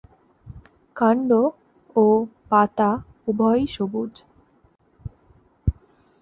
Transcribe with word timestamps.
কাণ্ড 0.95 1.29
ও 1.95 2.05
পাতা 2.49 2.89
উভয়ই 3.27 3.63
সবুজ। 3.67 4.13